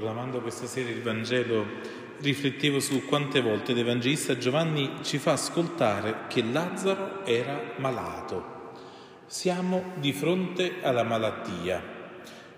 [0.00, 1.62] Proclamando questa sera il Vangelo,
[2.20, 8.70] riflettevo su quante volte l'Evangelista Giovanni ci fa ascoltare che Lazzaro era malato.
[9.26, 11.82] Siamo di fronte alla malattia.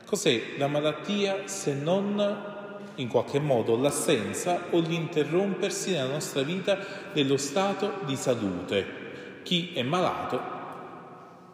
[0.07, 6.79] Cos'è la malattia se non in qualche modo l'assenza o l'interrompersi nella nostra vita
[7.13, 9.41] dello stato di salute?
[9.43, 10.41] Chi è malato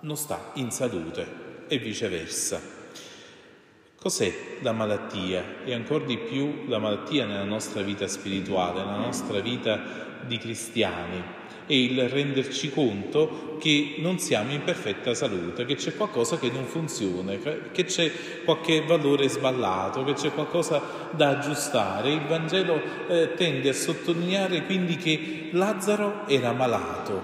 [0.01, 2.78] non sta in salute e viceversa.
[4.01, 9.41] Cos'è la malattia e ancora di più la malattia nella nostra vita spirituale, nella nostra
[9.41, 9.81] vita
[10.25, 11.21] di cristiani?
[11.67, 16.67] È il renderci conto che non siamo in perfetta salute, che c'è qualcosa che non
[16.67, 17.35] funziona,
[17.73, 18.13] che c'è
[18.45, 22.13] qualche valore sballato, che c'è qualcosa da aggiustare.
[22.13, 27.21] Il Vangelo eh, tende a sottolineare quindi che Lazzaro era malato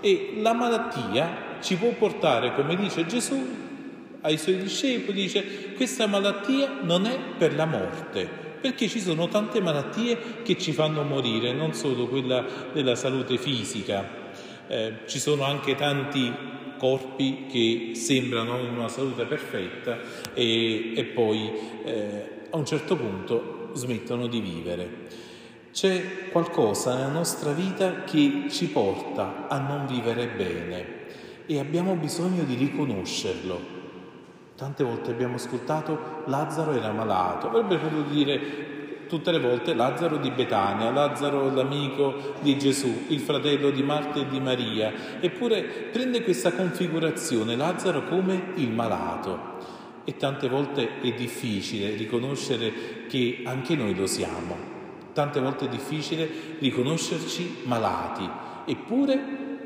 [0.00, 3.67] e la malattia ci può portare, come dice Gesù,
[4.22, 8.28] ai suoi discepoli, dice questa malattia non è per la morte,
[8.60, 14.04] perché ci sono tante malattie che ci fanno morire, non solo quella della salute fisica,
[14.66, 16.32] eh, ci sono anche tanti
[16.78, 19.98] corpi che sembrano in una salute perfetta
[20.32, 21.50] e, e poi
[21.84, 25.26] eh, a un certo punto smettono di vivere.
[25.72, 30.86] C'è qualcosa nella nostra vita che ci porta a non vivere bene
[31.46, 33.77] e abbiamo bisogno di riconoscerlo
[34.58, 40.32] Tante volte abbiamo ascoltato Lazzaro era malato, avrebbe potuto dire tutte le volte Lazzaro di
[40.32, 46.50] Betania, Lazzaro l'amico di Gesù, il fratello di Marta e di Maria, eppure prende questa
[46.50, 49.38] configurazione Lazzaro come il malato.
[50.02, 54.56] E tante volte è difficile riconoscere che anche noi lo siamo,
[55.12, 58.28] tante volte è difficile riconoscerci malati,
[58.64, 59.12] eppure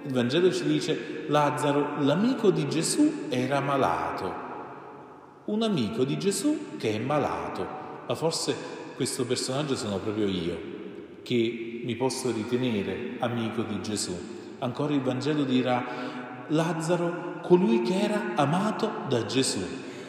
[0.05, 4.51] il Vangelo ci dice Lazzaro, l'amico di Gesù, era malato
[5.47, 7.67] un amico di Gesù che è malato,
[8.07, 8.55] ma forse
[8.95, 10.59] questo personaggio sono proprio io,
[11.23, 14.17] che mi posso ritenere amico di Gesù.
[14.59, 15.85] Ancora il Vangelo dirà
[16.49, 19.61] Lazzaro, colui che era amato da Gesù.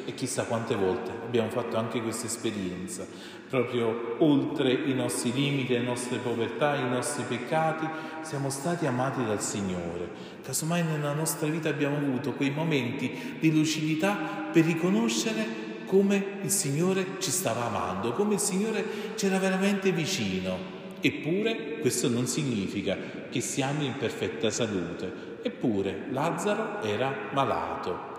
[0.05, 3.07] E chissà quante volte abbiamo fatto anche questa esperienza,
[3.49, 7.87] proprio oltre i nostri limiti, le nostre povertà, i nostri peccati,
[8.21, 10.09] siamo stati amati dal Signore.
[10.43, 14.13] Casomai nella nostra vita abbiamo avuto quei momenti di lucidità
[14.51, 20.81] per riconoscere come il Signore ci stava amando, come il Signore c'era veramente vicino.
[21.01, 22.95] Eppure questo non significa
[23.31, 25.39] che siamo in perfetta salute.
[25.41, 28.12] Eppure Lazzaro era malato.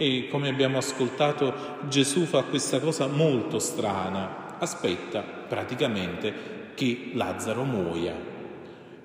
[0.00, 1.52] E come abbiamo ascoltato,
[1.88, 4.56] Gesù fa questa cosa molto strana.
[4.60, 8.14] Aspetta praticamente che Lazzaro muoia.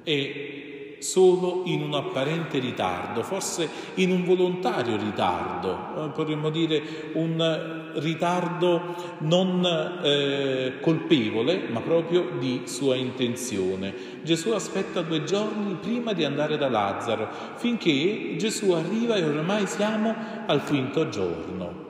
[0.03, 0.62] E
[1.03, 8.95] solo in un apparente ritardo, forse in un volontario ritardo, eh, potremmo dire un ritardo
[9.19, 9.63] non
[10.01, 13.93] eh, colpevole, ma proprio di sua intenzione.
[14.23, 20.15] Gesù aspetta due giorni prima di andare da Lazzaro, finché Gesù arriva e ormai siamo
[20.47, 21.81] al quinto giorno.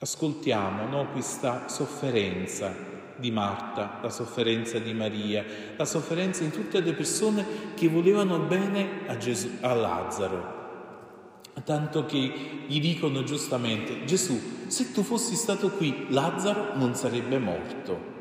[0.00, 5.44] Ascoltiamo no, questa sofferenza di Marta, la sofferenza di Maria,
[5.76, 10.56] la sofferenza di tutte le persone che volevano bene a, Gesù, a Lazzaro
[11.64, 12.32] tanto che
[12.66, 18.16] gli dicono giustamente, Gesù, se tu fossi stato qui, Lazzaro non sarebbe morto.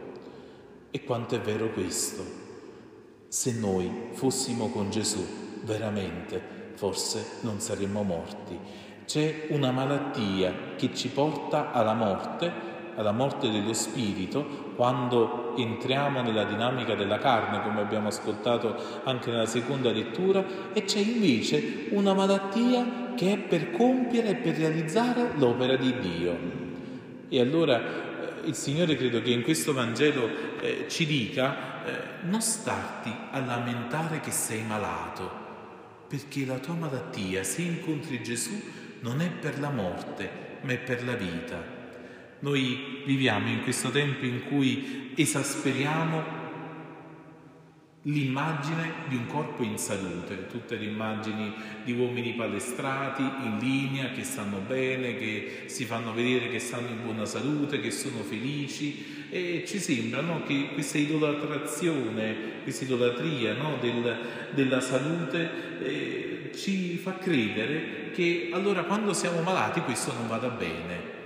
[0.91, 2.23] E quanto è vero questo?
[3.27, 5.25] Se noi fossimo con Gesù,
[5.63, 8.57] veramente, forse non saremmo morti.
[9.05, 12.51] C'è una malattia che ci porta alla morte,
[12.97, 19.45] alla morte dello spirito, quando entriamo nella dinamica della carne, come abbiamo ascoltato anche nella
[19.45, 20.43] seconda lettura,
[20.73, 26.37] e c'è invece una malattia che è per compiere e per realizzare l'opera di Dio.
[27.29, 30.27] E allora eh, il Signore credo che in questo Vangelo
[30.59, 31.91] eh, ci dica eh,
[32.23, 35.29] non starti a lamentare che sei malato,
[36.07, 38.59] perché la tua malattia, se incontri Gesù,
[39.01, 40.29] non è per la morte,
[40.61, 41.76] ma è per la vita.
[42.39, 46.37] Noi viviamo in questo tempo in cui esasperiamo
[48.03, 51.53] l'immagine di un corpo in salute, tutte le immagini
[51.83, 57.03] di uomini palestrati, in linea, che stanno bene, che si fanno vedere che stanno in
[57.03, 63.77] buona salute, che sono felici e ci sembra no, che questa idolatrazione, questa idolatria no,
[63.81, 64.17] del,
[64.51, 71.16] della salute eh, ci fa credere che allora quando siamo malati questo non vada bene.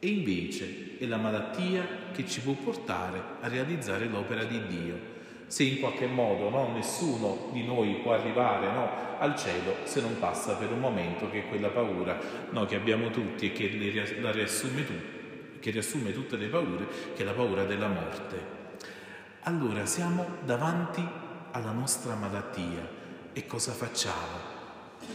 [0.00, 5.16] E invece è la malattia che ci può portare a realizzare l'opera di Dio
[5.48, 10.18] se in qualche modo no, nessuno di noi può arrivare no, al cielo se non
[10.18, 12.18] passa per un momento che quella paura
[12.50, 14.92] no, che abbiamo tutti e che la riassume tu,
[15.58, 16.86] che riassume tutte le paure,
[17.16, 18.56] che è la paura della morte.
[19.44, 21.02] Allora siamo davanti
[21.52, 22.86] alla nostra malattia
[23.32, 24.57] e cosa facciamo?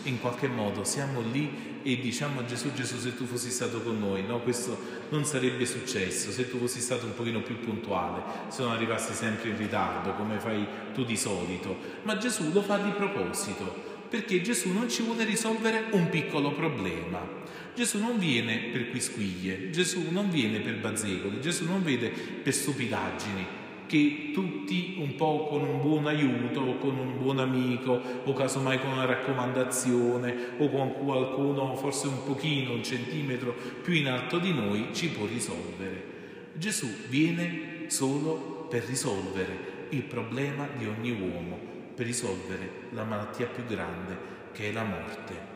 [0.04, 4.00] In qualche modo siamo lì e diciamo a Gesù, Gesù se tu fossi stato con
[4.00, 4.78] noi, no, questo
[5.10, 9.50] non sarebbe successo, se tu fossi stato un pochino più puntuale, se non arrivassi sempre
[9.50, 14.72] in ritardo come fai tu di solito, ma Gesù lo fa di proposito, perché Gesù
[14.72, 17.42] non ci vuole risolvere un piccolo problema.
[17.76, 23.62] Gesù non viene per quisquiglie, Gesù non viene per bazzecoli, Gesù non viene per stupidaggini,
[23.88, 28.80] che tutti un po' con un buon aiuto o con un buon amico o casomai
[28.80, 34.54] con una raccomandazione o con qualcuno forse un pochino, un centimetro più in alto di
[34.54, 36.12] noi ci può risolvere.
[36.54, 41.60] Gesù viene solo per risolvere il problema di ogni uomo,
[41.96, 45.52] per risolvere la malattia più grande che è la morte.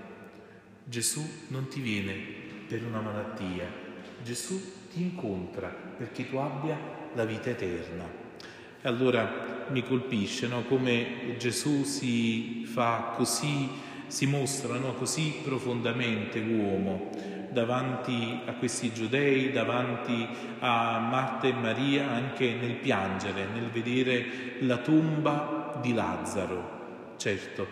[0.84, 2.14] Gesù non ti viene
[2.68, 3.70] per una malattia,
[4.24, 4.60] Gesù
[4.98, 6.76] ti incontra perché tu abbia
[7.14, 8.04] la vita eterna.
[8.82, 13.70] E allora mi colpisce no, come Gesù si fa così,
[14.08, 20.28] si mostra no, così profondamente uomo davanti a questi giudei, davanti
[20.60, 24.26] a Marta e Maria, anche nel piangere, nel vedere
[24.60, 26.76] la tomba di Lazzaro.
[27.18, 27.68] Certo,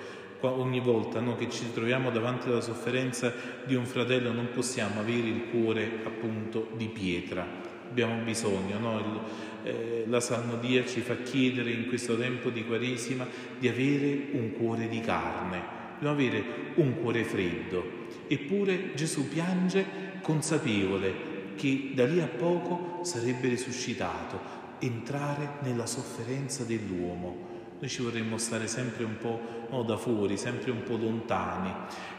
[0.49, 3.33] ogni volta no, che ci troviamo davanti alla sofferenza
[3.65, 7.45] di un fratello non possiamo avere il cuore appunto di pietra,
[7.89, 8.99] abbiamo bisogno, no?
[8.99, 9.19] il,
[9.63, 13.27] eh, la salmodia ci fa chiedere in questo tempo di Quaresima
[13.57, 15.61] di avere un cuore di carne,
[15.93, 16.43] dobbiamo avere
[16.75, 18.03] un cuore freddo.
[18.27, 19.85] Eppure Gesù piange
[20.21, 24.39] consapevole che da lì a poco sarebbe risuscitato,
[24.79, 27.54] entrare nella sofferenza dell'uomo
[27.85, 31.71] noi ci vorremmo stare sempre un po' no, da fuori, sempre un po' lontani.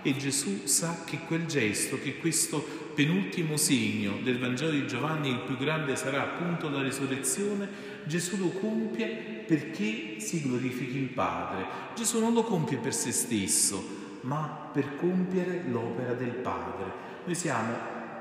[0.02, 2.64] E Gesù sa che quel gesto, che questo
[2.94, 7.68] penultimo segno del Vangelo di Giovanni, il più grande sarà appunto la risurrezione,
[8.04, 9.08] Gesù lo compie
[9.44, 11.66] perché si glorifichi il Padre.
[11.96, 13.84] Gesù non lo compie per se stesso,
[14.20, 17.04] ma per compiere l'opera del Padre.
[17.24, 17.74] Noi siamo,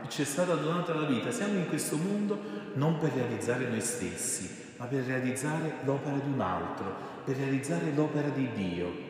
[0.07, 2.41] ci è stata donata la vita, siamo in questo mondo
[2.73, 6.93] non per realizzare noi stessi, ma per realizzare l'opera di un altro,
[7.23, 9.04] per realizzare l'opera di Dio.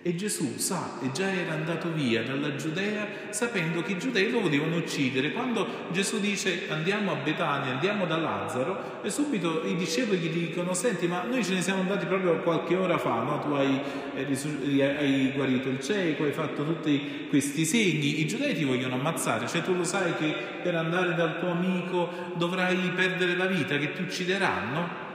[0.00, 4.40] E Gesù sa, e già era andato via dalla Giudea sapendo che i giudei lo
[4.40, 5.32] volevano uccidere.
[5.32, 10.72] Quando Gesù dice andiamo a Betania, andiamo da Lazzaro, e subito i discepoli gli dicono,
[10.72, 13.40] senti ma noi ce ne siamo andati proprio qualche ora fa, no?
[13.40, 13.80] tu hai,
[14.14, 19.48] eh, hai guarito il cieco, hai fatto tutti questi segni, i giudei ti vogliono ammazzare,
[19.48, 23.92] cioè tu lo sai che per andare dal tuo amico dovrai perdere la vita, che
[23.92, 25.06] ti uccideranno?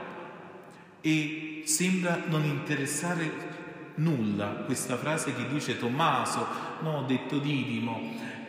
[1.00, 3.53] E sembra non interessare
[3.96, 6.46] nulla questa frase che dice Tommaso,
[6.80, 8.00] no, detto Didimo,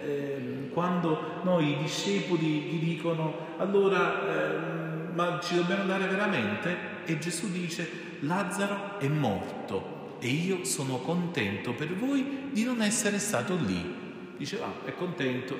[0.04, 6.94] eh, quando noi discepoli gli dicono allora eh, ma ci dobbiamo andare veramente?
[7.06, 7.90] E Gesù dice
[8.20, 14.04] Lazzaro è morto e io sono contento per voi di non essere stato lì.
[14.38, 15.58] Dice ah, è contento,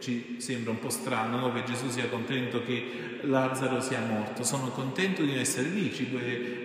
[0.00, 1.52] ci sembra un po' strano no?
[1.52, 6.06] che Gesù sia contento che Lazzaro sia morto, sono contento di essere lì, ci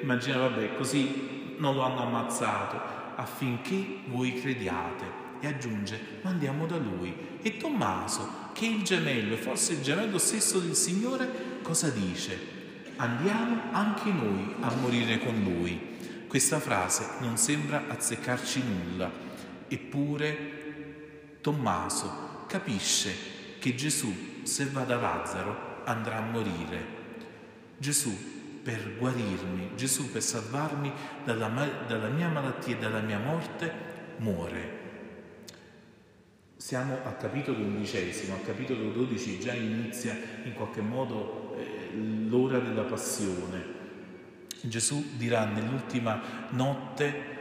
[0.02, 2.80] immaginare, vabbè, così non lo hanno ammazzato,
[3.16, 5.22] affinché voi crediate.
[5.40, 7.14] E aggiunge, ma andiamo da lui.
[7.42, 12.52] E Tommaso, che è il gemello, forse il gemello stesso del Signore, cosa dice?
[12.95, 16.26] Andiamo anche noi a morire con lui.
[16.28, 19.12] Questa frase non sembra azzeccarci nulla,
[19.68, 23.14] eppure Tommaso capisce
[23.60, 27.02] che Gesù, se va da Lazzaro, andrà a morire.
[27.78, 28.32] Gesù
[28.64, 30.92] per guarirmi, Gesù per salvarmi
[31.26, 31.50] dalla,
[31.86, 33.72] dalla mia malattia e dalla mia morte,
[34.18, 34.82] muore.
[36.56, 41.90] Siamo al capitolo undicesimo, al capitolo 12 già inizia in qualche modo eh,
[42.30, 43.82] l'ora della passione.
[44.62, 47.32] Gesù dirà nell'ultima notte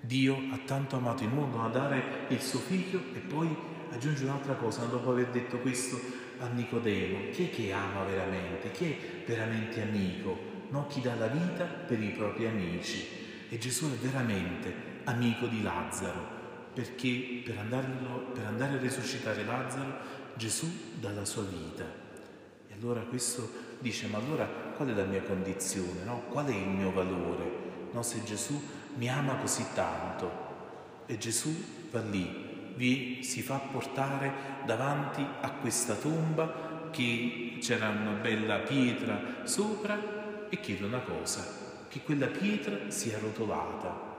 [0.00, 3.54] Dio ha tanto amato il mondo a dare il suo figlio e poi
[3.92, 6.00] aggiunge un'altra cosa, dopo aver detto questo
[6.38, 8.70] a Nicodemo, chi è che ama veramente?
[8.70, 10.50] Chi è veramente amico?
[10.70, 13.06] No, chi dà la vita per i propri amici.
[13.48, 14.72] E Gesù è veramente
[15.04, 16.26] amico di Lazzaro,
[16.72, 20.66] perché per, andarlo, per andare a risuscitare Lazzaro Gesù
[20.98, 21.84] dà la sua vita.
[22.68, 26.04] E allora questo dice, ma allora qual è la mia condizione?
[26.04, 26.22] No?
[26.28, 27.60] Qual è il mio valore?
[27.92, 28.60] No, se Gesù
[28.96, 30.50] mi ama così tanto
[31.06, 31.54] e Gesù
[31.90, 34.32] va lì vi si fa portare
[34.64, 41.44] davanti a questa tomba che c'era una bella pietra sopra e chiede una cosa,
[41.88, 44.10] che quella pietra sia rotolata.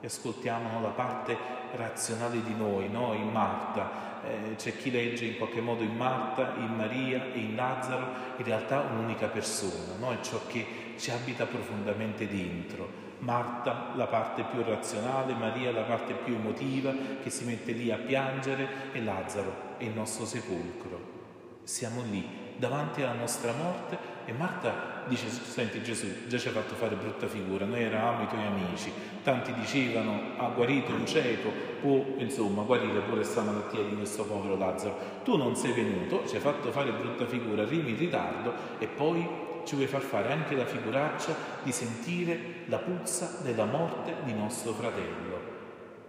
[0.00, 1.36] e ascoltiamo la parte
[1.76, 3.14] razionale di noi, no?
[3.14, 4.20] in Marta.
[4.24, 8.44] Eh, c'è chi legge in qualche modo in Marta, in Maria e in Lazzaro, in
[8.44, 10.12] realtà un'unica persona, no?
[10.12, 13.11] è ciò che ci abita profondamente dentro.
[13.22, 17.96] Marta la parte più razionale, Maria la parte più emotiva che si mette lì a
[17.96, 21.20] piangere e Lazzaro è il nostro sepolcro.
[21.62, 26.74] Siamo lì davanti alla nostra morte e Marta dice, senti Gesù, già ci ha fatto
[26.74, 31.50] fare brutta figura, noi eravamo i tuoi amici, tanti dicevano ha guarito un cieco,
[31.80, 36.34] può insomma guarire pure questa malattia di questo povero Lazzaro, tu non sei venuto, ci
[36.34, 40.54] hai fatto fare brutta figura, arrivi in ritardo e poi ci vuoi far fare anche
[40.54, 45.50] la figuraccia di sentire la puzza della morte di nostro fratello.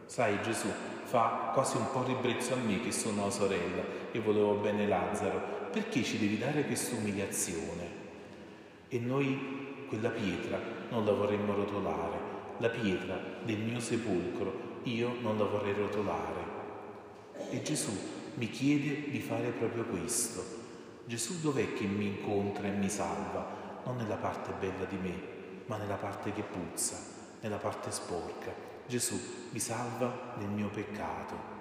[0.05, 0.67] Sai Gesù,
[1.03, 5.69] fa quasi un po' ribrezzo a me che sono la sorella e volevo bene Lazzaro,
[5.71, 8.01] perché ci devi dare questa umiliazione?
[8.89, 12.17] E noi quella pietra non la vorremmo rotolare,
[12.57, 16.61] la pietra del mio sepolcro io non la vorrei rotolare.
[17.49, 17.91] E Gesù
[18.35, 20.61] mi chiede di fare proprio questo.
[21.05, 23.81] Gesù dov'è che mi incontra e mi salva?
[23.85, 25.13] Non nella parte bella di me,
[25.65, 26.97] ma nella parte che puzza,
[27.41, 28.51] nella parte sporca.
[28.87, 29.19] Gesù
[29.51, 31.51] mi salva nel mio peccato.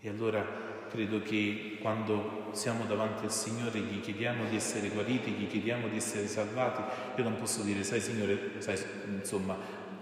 [0.00, 0.44] E allora
[0.88, 5.96] credo che quando siamo davanti al Signore gli chiediamo di essere guariti, gli chiediamo di
[5.96, 6.82] essere salvati,
[7.16, 9.56] io non posso dire, sai Signore, sai, insomma,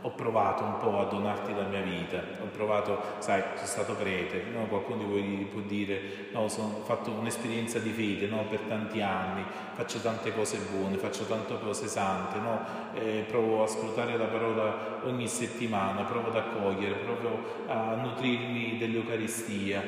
[0.07, 4.45] ho provato un po' a donarti la mia vita, ho provato, sai, sono stato prete,
[4.53, 4.67] no?
[4.67, 8.45] qualcuno di voi può dire, no, sono, ho fatto un'esperienza di fede no?
[8.49, 9.45] per tanti anni,
[9.75, 12.61] faccio tante cose buone, faccio tante cose sante, no?
[12.95, 19.83] eh, provo a ascoltare la parola ogni settimana, provo ad accogliere, provo a nutrirmi dell'Eucaristia,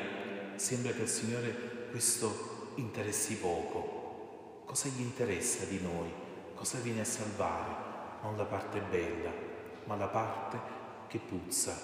[0.55, 4.63] sembra che al Signore questo interessi poco.
[4.65, 6.11] Cosa gli interessa di noi?
[6.55, 7.87] Cosa viene a salvare?
[8.21, 9.47] Non la parte bella,
[9.89, 10.59] ma la parte
[11.07, 11.75] che puzza.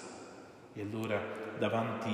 [0.72, 1.20] E allora
[1.58, 2.10] davanti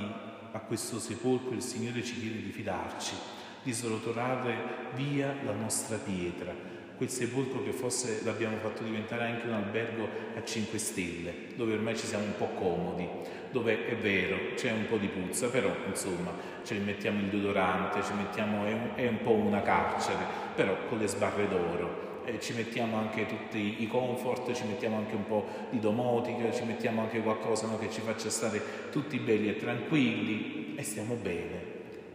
[0.51, 3.13] a questo sepolcro il Signore ci chiede di fidarci,
[3.61, 6.51] di srotolare via la nostra pietra,
[6.95, 11.95] quel sepolcro che forse l'abbiamo fatto diventare anche un albergo a 5 stelle, dove ormai
[11.95, 13.07] ci siamo un po' comodi,
[13.51, 16.31] dove è vero, c'è un po' di puzza, però insomma
[16.63, 20.97] ci mettiamo il deodorante, ci mettiamo, è un, è un po' una carcere, però con
[20.97, 22.12] le sbarre d'oro.
[22.25, 26.63] E ci mettiamo anche tutti i comfort, ci mettiamo anche un po' di domotica, ci
[26.63, 31.71] mettiamo anche qualcosa no, che ci faccia stare tutti belli e tranquilli e stiamo bene.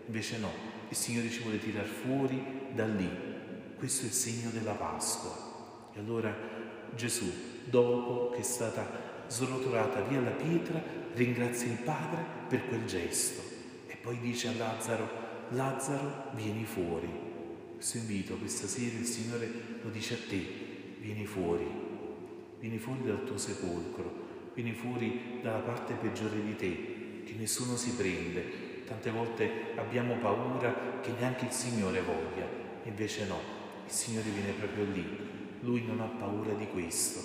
[0.06, 0.50] Invece no,
[0.88, 3.08] il Signore ci vuole tirar fuori da lì,
[3.76, 5.30] questo è il segno della Pasqua.
[5.94, 6.34] E allora
[6.94, 7.30] Gesù,
[7.64, 8.86] dopo che è stata
[9.26, 10.82] srotolata via la pietra,
[11.14, 13.42] ringrazia il Padre per quel gesto
[13.86, 15.08] e poi dice a Lazzaro,
[15.50, 17.27] Lazzaro vieni fuori.
[17.78, 19.48] Questo invito questa sera il Signore
[19.82, 20.44] lo dice a te,
[20.98, 21.64] vieni fuori,
[22.58, 27.92] vieni fuori dal tuo sepolcro, vieni fuori dalla parte peggiore di te, che nessuno si
[27.92, 28.82] prende.
[28.84, 32.48] Tante volte abbiamo paura che neanche il Signore voglia,
[32.82, 33.38] invece no,
[33.86, 35.06] il Signore viene proprio lì,
[35.60, 37.20] Lui non ha paura di questo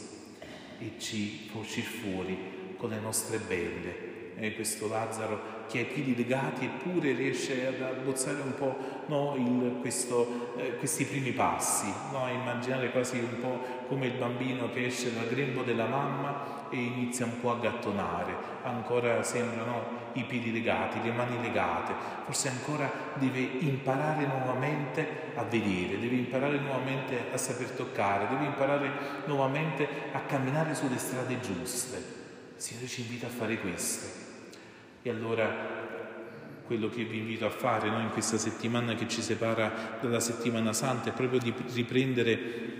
[0.77, 2.37] e ci fa uscire fuori
[2.77, 4.12] con le nostre belle.
[4.35, 9.35] E questo Lazzaro che ha i piedi legati eppure riesce ad abbozzare un po' no,
[9.35, 12.27] il, questo, eh, questi primi passi, no?
[12.29, 17.25] immaginare quasi un po' come il bambino che esce dal grembo della mamma e inizia
[17.25, 21.93] un po' a gattonare, ancora sembrano i piedi legati, le mani legate,
[22.25, 28.91] forse ancora deve imparare nuovamente a vedere, deve imparare nuovamente a saper toccare, deve imparare
[29.25, 32.21] nuovamente a camminare sulle strade giuste.
[32.55, 34.22] Il Signore ci invita a fare questo.
[35.05, 35.81] E allora
[36.65, 40.71] quello che vi invito a fare no, in questa settimana che ci separa dalla settimana
[40.71, 42.71] santa è proprio di riprendere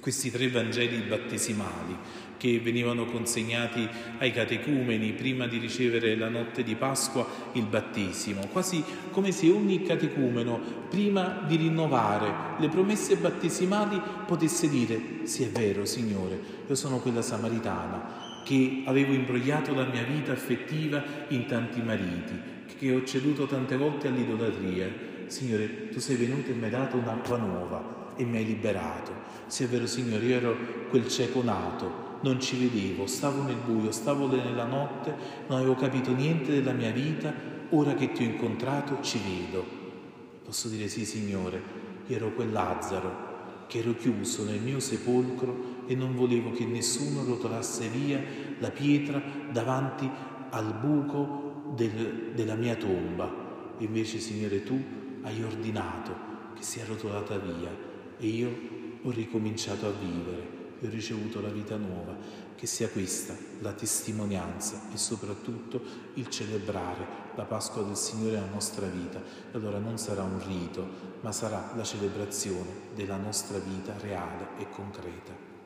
[0.00, 1.96] questi tre Vangeli battesimali
[2.38, 3.86] che venivano consegnati
[4.18, 9.82] ai catecumeni prima di ricevere la notte di Pasqua il battesimo, quasi come se ogni
[9.82, 17.00] catecumeno prima di rinnovare le promesse battesimali potesse dire sì è vero Signore, io sono
[17.00, 22.38] quella samaritana che avevo imbrogliato la mia vita affettiva in tanti mariti,
[22.78, 24.88] che ho ceduto tante volte all'idolatria.
[25.26, 29.12] Signore, tu sei venuto e mi hai dato un'acqua nuova e mi hai liberato.
[29.46, 30.56] Sì è vero Signore, io ero
[30.88, 35.14] quel cieco nato, non ci vedevo, stavo nel buio, stavo nella notte,
[35.46, 37.32] non avevo capito niente della mia vita,
[37.70, 39.64] ora che ti ho incontrato ci vedo.
[40.44, 41.62] Posso dire sì, Signore,
[42.06, 43.28] io ero quel Lazzaro
[43.66, 48.22] che ero chiuso nel mio sepolcro e non volevo che nessuno rotolasse via
[48.60, 49.20] la pietra
[49.50, 50.08] davanti
[50.50, 53.74] al buco del, della mia tomba.
[53.78, 54.80] Invece, Signore, tu
[55.22, 56.14] hai ordinato
[56.54, 57.76] che sia rotolata via
[58.18, 58.56] e io
[59.02, 62.16] ho ricominciato a vivere e ho ricevuto la vita nuova,
[62.54, 65.82] che sia questa la testimonianza e soprattutto
[66.14, 67.04] il celebrare
[67.34, 69.20] la Pasqua del Signore nella nostra vita.
[69.50, 70.86] Allora non sarà un rito,
[71.22, 75.58] ma sarà la celebrazione della nostra vita reale e concreta.